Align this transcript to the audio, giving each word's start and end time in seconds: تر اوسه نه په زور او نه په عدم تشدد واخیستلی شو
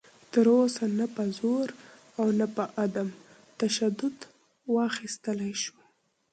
تر 0.31 0.45
اوسه 0.57 0.83
نه 0.99 1.05
په 1.15 1.23
زور 1.37 1.67
او 2.19 2.27
نه 2.39 2.47
په 2.55 2.63
عدم 2.83 3.09
تشدد 3.59 4.17
واخیستلی 4.75 5.53
شو 5.61 5.77